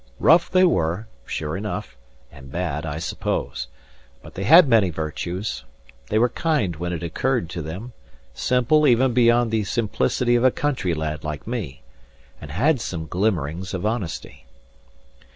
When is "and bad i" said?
2.31-2.97